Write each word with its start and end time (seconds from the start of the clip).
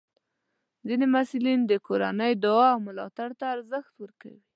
ځینې 0.87 1.05
محصلین 1.13 1.59
د 1.65 1.73
کورنۍ 1.87 2.31
دعا 2.45 2.67
او 2.73 2.79
ملاتړ 2.87 3.29
ته 3.39 3.45
ارزښت 3.55 3.93
ورکوي. 4.03 4.41